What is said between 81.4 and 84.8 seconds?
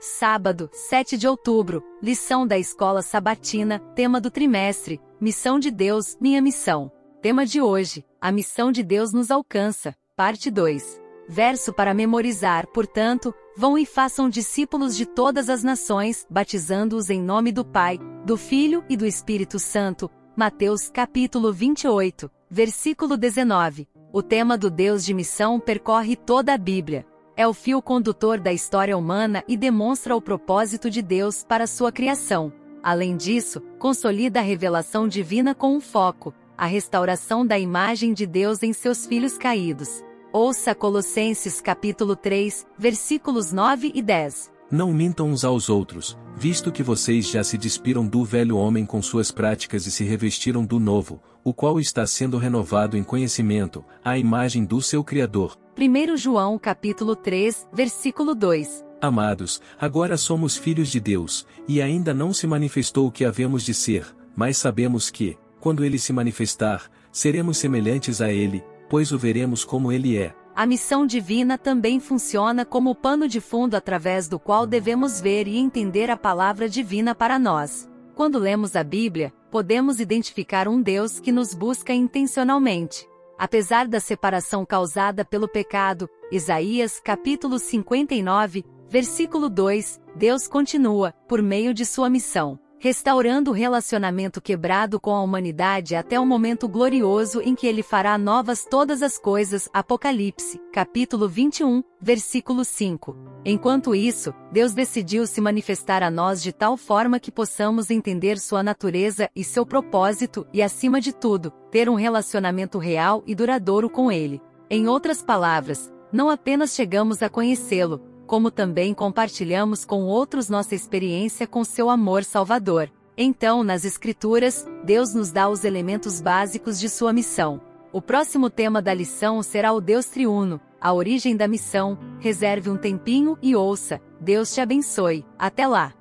busca intencionalmente. Apesar da separação